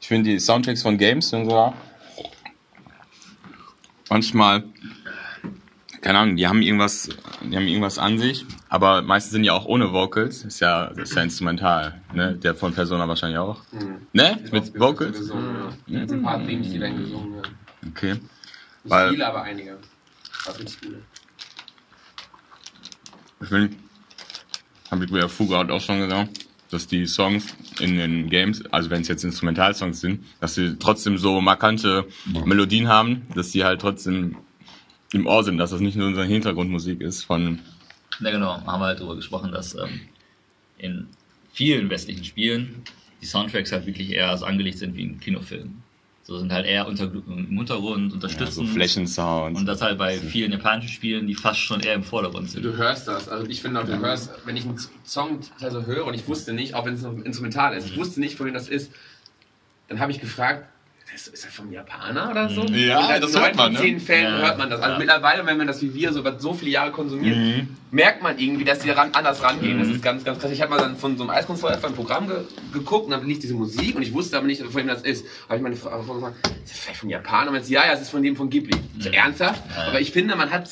[0.00, 1.74] ich finde die Soundtracks von Games sind so
[4.08, 4.64] manchmal,
[6.04, 7.08] keine Ahnung, die haben irgendwas,
[7.40, 10.44] die haben irgendwas an sich, aber meistens sind die auch ohne Vocals.
[10.44, 12.34] Ist ja, ist ja instrumental, ne?
[12.36, 13.62] Der von Persona wahrscheinlich auch.
[14.12, 14.38] Ne?
[14.52, 15.16] Mit Vocals?
[15.16, 16.00] Gesungen, ja.
[16.00, 17.42] Mit ein paar Themes, die werden gesungen, ja.
[17.88, 18.12] Okay.
[18.12, 18.22] Nicht
[18.84, 19.78] Weil- viele, aber einige.
[20.44, 21.02] Was richtig viele.
[23.40, 23.74] Ich finde,
[24.90, 26.38] habe ich bei Fuga auch schon gesagt,
[26.70, 27.46] dass die Songs
[27.80, 32.06] in den Games, also wenn es jetzt Instrumentalsongs sind, dass sie trotzdem so markante
[32.44, 34.36] Melodien haben, dass die halt trotzdem
[35.14, 37.60] im Ohr sind, dass das nicht nur unsere Hintergrundmusik ist von
[38.20, 38.60] Ja, genau.
[38.66, 40.00] Haben wir halt darüber gesprochen, dass ähm,
[40.78, 41.08] in
[41.52, 42.82] vielen westlichen Spielen
[43.20, 45.82] die Soundtracks halt wirklich eher so angelegt sind wie ein Kinofilm.
[46.24, 48.66] So sind halt eher unter, im Hintergrund, ja, so unterstützen.
[48.66, 49.60] Flächensounds.
[49.60, 52.64] und das halt bei vielen japanischen Spielen, die fast schon eher im Vordergrund sind.
[52.64, 53.28] Du hörst das.
[53.28, 56.54] Also ich finde auch, du hörst, wenn ich einen Song also höre und ich wusste
[56.54, 58.90] nicht, auch wenn es noch instrumental ist, ich wusste nicht, von wem das ist,
[59.88, 60.66] dann habe ich gefragt,
[61.14, 62.62] ist, ist er vom Japaner oder so?
[62.66, 63.78] Ja, und in das neun hört man, von ne?
[63.78, 64.38] zehn Fällen Ja.
[64.38, 64.80] hört man das.
[64.80, 64.98] Also Ja.
[64.98, 67.76] mittlerweile, wenn man das wie wir so über so viele Jahre konsumiert, Mhm.
[67.92, 69.78] merkt man irgendwie, dass die ran, anders rangehen.
[69.78, 70.50] Das ist ganz, ganz krass.
[70.50, 72.38] Ich habe mal dann von so einem Eiskunstfeuer ein Programm ge
[72.72, 75.24] geguckt und dann lief diese Musik und ich wusste aber nicht, von wem das ist.
[75.48, 77.52] habe ich meine Frau gefragt, ist das vielleicht von Japaner?
[77.52, 78.76] Und sie, ja, ja, es ist von dem von Ghibli.
[78.98, 79.62] So ernsthaft?
[79.86, 80.68] Aber ich finde, man hat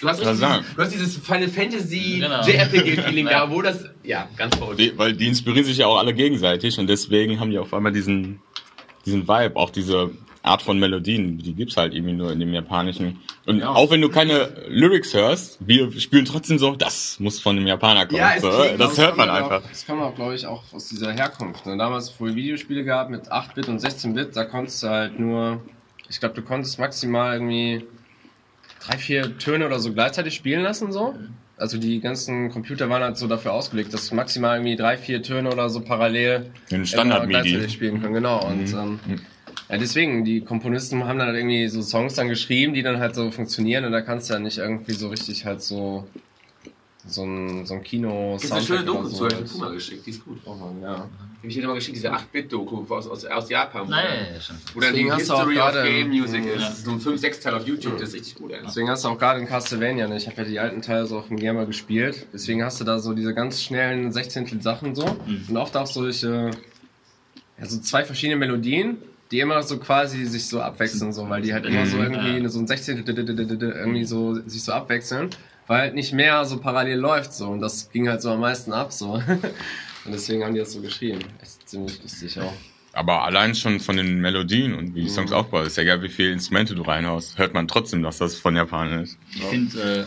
[0.00, 0.46] Du hast, dieses, du
[0.76, 2.40] hast dieses Final Fantasy Genau.
[2.46, 3.84] JRPG-Feeling da, wo das.
[4.04, 4.78] Ja, ganz verrückt.
[4.78, 7.90] Die, weil die inspirieren sich ja auch alle gegenseitig und deswegen haben die auf einmal
[7.90, 8.38] diesen,
[9.06, 10.10] diesen Vibe, auch diese
[10.42, 13.20] Art von Melodien, die gibt's halt irgendwie nur in dem japanischen.
[13.44, 13.70] Und Ja.
[13.70, 18.06] auch wenn du keine Lyrics hörst, wir spielen trotzdem so, das muss von dem Japaner
[18.06, 18.18] kommen.
[18.20, 19.62] Ja, so, klingt das hört man einfach.
[19.64, 21.66] Auch, das kommt auch, glaube ich, auch aus dieser Herkunft.
[21.66, 21.76] Ne?
[21.76, 25.60] Damals, wo es Videospiele gab mit 8-Bit und 16-Bit, da konntest du halt nur,
[26.08, 27.84] ich glaube, du konntest maximal irgendwie
[28.86, 31.14] drei, vier Töne oder so gleichzeitig spielen lassen, so.
[31.58, 35.50] Also die ganzen Computer waren halt so dafür ausgelegt, dass maximal irgendwie drei, vier Töne
[35.50, 37.28] oder so parallel immer Standard-MIDI.
[37.28, 38.46] gleichzeitig spielen können, genau.
[38.46, 39.00] Und ähm,
[39.68, 43.14] ja, deswegen, die Komponisten haben dann halt irgendwie so Songs dann geschrieben, die dann halt
[43.14, 46.06] so funktionieren und da kannst du ja nicht irgendwie so richtig halt so
[47.08, 49.68] so ein, so ein Kino Das ist eine schöne Doku oder zu, hab ich Puma
[49.70, 50.38] geschickt, die ist gut.
[50.44, 51.08] Oh Mann, ja.
[51.40, 53.88] Ich dir mal geschickt, diese 8-Bit-Doku aus, aus, aus Japan.
[53.88, 54.56] Nein, ja, schon.
[54.74, 56.60] Wo dann die Deswegen hast du auch History of gerade- Game Music ist.
[56.60, 56.72] Ja.
[56.72, 58.58] So ein 5-6-Teil auf YouTube, das ist richtig gut, ey.
[58.66, 60.16] Deswegen hast du auch gerade in Castlevania, ne?
[60.16, 62.98] ich habe ja die alten Teile so auf dem Gamer gespielt, deswegen hast du da
[62.98, 65.04] so diese ganz schnellen 16 Sachen so
[65.48, 66.50] und oft auch solche,
[67.58, 68.98] ja, so zwei verschiedene Melodien,
[69.30, 72.58] die immer so quasi sich so abwechseln, so, weil die halt immer so irgendwie so
[72.58, 75.30] ein 16 irgendwie so sich so abwechseln,
[75.68, 78.72] weil halt nicht mehr so parallel läuft so und das ging halt so am meisten
[78.72, 79.22] ab so.
[80.04, 81.18] Und deswegen haben die das so geschrieben.
[81.42, 82.54] Echt ziemlich lustig auch.
[82.94, 86.08] Aber allein schon von den Melodien und wie die Songs aufbauen, ist ja egal, wie
[86.08, 89.18] viele Instrumente du reinhaust, hört man trotzdem, dass das von Japan ist.
[89.34, 90.06] Ich finde,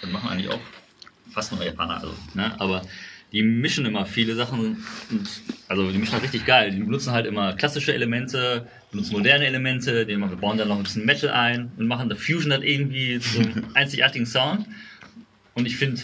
[0.00, 0.60] das machen eigentlich auch
[1.30, 2.54] fast nur Japaner, also, ne?
[2.60, 2.82] aber
[3.34, 4.76] die mischen immer viele Sachen,
[5.10, 5.28] und,
[5.68, 6.70] also die mischen halt richtig geil.
[6.70, 10.84] Die benutzen halt immer klassische Elemente, benutzen moderne Elemente, die machen- bauen dann noch ein
[10.84, 14.66] bisschen Metal ein und machen da Fusion halt irgendwie zu einem einzigartigen Sound.
[15.54, 16.00] Und ich finde,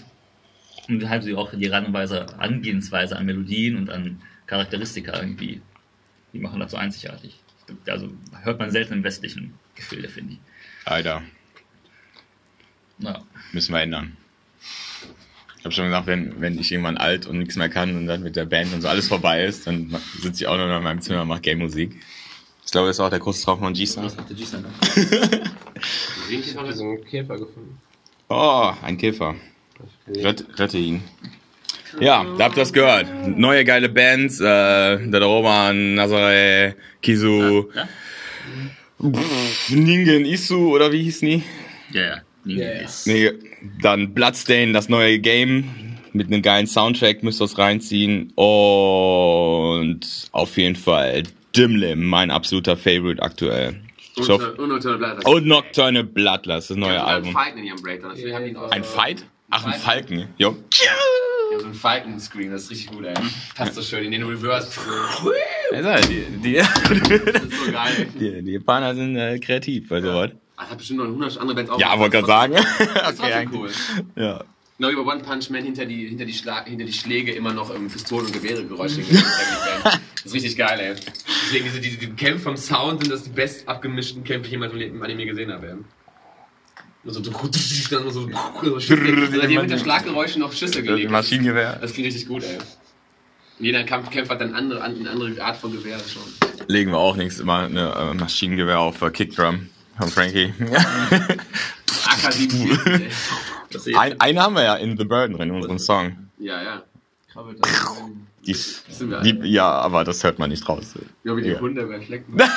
[0.88, 5.62] und halt sie auch die Ranweise, Angehensweise an Melodien und an Charakteristika irgendwie,
[6.33, 7.38] die machen das so einzigartig.
[7.87, 8.12] Also
[8.43, 10.38] hört man selten im westlichen Gefilde, finde ich.
[10.85, 11.23] Alter,
[12.99, 13.23] Ja.
[13.53, 14.16] müssen wir ändern.
[15.61, 18.23] Ich habe schon gesagt, wenn, wenn ich irgendwann alt und nichts mehr kann und dann
[18.23, 21.03] mit der Band und so alles vorbei ist, dann sitze ich auch noch in meinem
[21.03, 22.01] Zimmer und mache Game-Musik.
[22.64, 24.05] Ich glaube, das war auch der große Traum von G-Star.
[26.31, 27.79] Ich habe so einen Käfer gefunden.
[28.29, 29.35] Oh, ein Käfer.
[30.09, 31.03] Rett, rette ihn.
[32.01, 33.07] Ja, da habt ihr das gehört.
[33.27, 34.44] Neue geile Bands, äh,
[35.09, 37.88] der Roman, Nazare, Kizu, Ja?
[39.03, 41.42] pff, Ningen Isu oder wie hieß die?
[41.92, 42.16] Ja, ja.
[42.44, 42.88] Ja, ja.
[43.07, 43.31] Nee,
[43.83, 48.33] dann Bloodstain, das neue Game mit einem geilen Soundtrack, müsst ihr es reinziehen.
[48.37, 50.00] Und
[50.33, 51.22] auf jeden Fall
[51.57, 53.81] Dimlim, mein absoluter Favorite aktuell.
[54.16, 55.26] Ich hoffe, Und Nocturnal Blood.
[55.26, 57.33] und Nocturne Bloodlust, das neue Album.
[57.33, 58.11] Fight in ihrem Breakdown.
[58.12, 59.24] Haben die ihn Ein Fight?
[59.50, 60.26] Ach, ein Falken.
[60.38, 60.57] Jo.
[61.53, 63.14] Ja, so ein Falken-Scream, das ist richtig gut, ey.
[63.57, 64.70] Passt so schön in den Reverse.
[65.72, 68.07] Ja, Die, die, Das ist so geil.
[68.18, 70.31] die, die Japaner sind äh, kreativ bei sowas.
[70.33, 70.37] Ah,
[70.68, 71.81] hat bestimmt noch 100 andere Bands auch.
[71.81, 72.55] Ja, wollte gerade sagen.
[72.94, 73.70] Das war okay, schon cool.
[74.16, 74.44] Ja.
[74.81, 77.75] Genau bei One Punch Man hinter die, hinter die, Schla hinter die Schläge immer noch
[77.75, 79.03] ähm, Pistolen- und Gewehregeräusche.
[79.03, 80.94] das ist richtig geil, ey.
[81.44, 84.62] Deswegen diese, diese die Kämpfe vom Sound sind das die best abgemischten Kämpfe, die ich
[84.62, 85.66] jemals im Anime gesehen habe.
[85.66, 85.73] Ey.
[87.03, 88.29] Und so, dann so,
[88.62, 89.46] so Schüsse.
[89.49, 91.11] Die haben mit den Schlaggeräuschen noch Schüsse gelegt.
[91.11, 91.79] Maschinengewehr.
[91.79, 92.59] Das ging richtig gut, ey.
[93.59, 96.23] Jeder Kampf, Kämpfer hat dann andere, eine andere Art von Gewehr schon.
[96.68, 99.68] Legen wir auch nächstes Mal eine äh, Maschinengewehr auf äh, Kickdrum
[100.01, 100.53] von Frankie.
[102.07, 103.09] AK-47, ey.
[103.73, 106.31] Das sehe Ein, einen haben wir ja in The Bird drin, in unserem Song.
[106.39, 106.83] Ja, ja.
[108.45, 108.55] Die,
[109.23, 110.95] die, ja, aber das hört man nicht raus.
[111.25, 111.61] Ja, wie die Ja.
[111.61, 111.99] Hunde bei.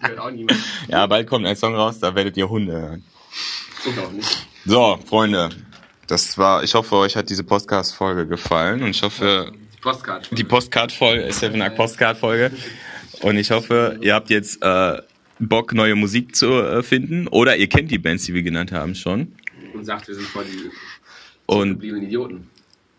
[0.00, 0.58] Das hört auch niemand.
[0.88, 3.04] Ja, bald kommt ein Song raus, da werdet ihr Hunde hören.
[4.64, 5.50] So, Freunde,
[6.06, 10.34] das war, ich hoffe, euch hat diese Podcast-Folge gefallen und ich hoffe, Die Postkarte.
[10.34, 12.50] die Postcard-Folge, Seven Postcard-Folge.
[13.22, 15.00] Und ich hoffe, ihr habt jetzt äh,
[15.38, 17.28] Bock, neue Musik zu äh, finden.
[17.28, 19.34] Oder ihr kennt die Bands, die wir genannt haben schon.
[19.74, 20.70] Und sagt, wir sind voll die
[21.46, 22.50] Und gebliebenen Idioten.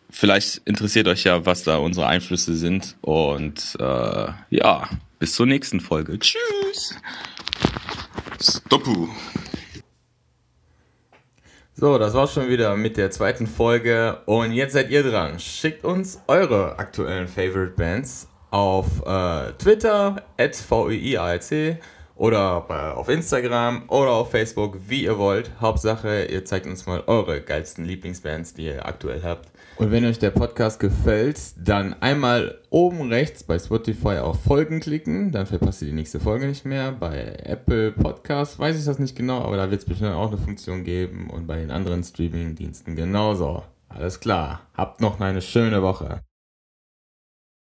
[0.09, 2.95] vielleicht interessiert euch ja, was da unsere Einflüsse sind.
[3.01, 6.19] Und äh, ja, bis zur nächsten Folge.
[6.19, 6.95] Tschüss.
[8.41, 9.07] Stoppu.
[11.77, 14.19] So, das war's schon wieder mit der zweiten Folge.
[14.25, 15.39] Und jetzt seid ihr dran.
[15.39, 21.79] Schickt uns eure aktuellen Favorite Bands auf äh, Twitter, at VEIALC
[22.15, 25.51] oder auf Instagram oder auf Facebook, wie ihr wollt.
[25.59, 29.49] Hauptsache, ihr zeigt uns mal eure geilsten Lieblingsbands, die ihr aktuell habt.
[29.77, 35.33] Und wenn euch der Podcast gefällt, dann einmal oben rechts bei Spotify auf Folgen klicken,
[35.33, 36.93] dann verpasst ihr die nächste Folge nicht mehr.
[36.93, 40.37] Bei Apple Podcasts weiß ich das nicht genau, aber da wird es bestimmt auch eine
[40.37, 43.63] Funktion geben und bei den anderen Streaming-Diensten genauso.
[43.89, 46.21] Alles klar, habt noch eine schöne Woche.